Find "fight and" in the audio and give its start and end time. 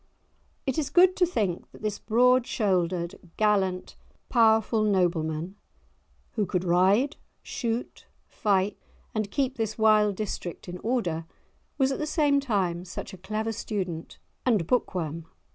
8.27-9.29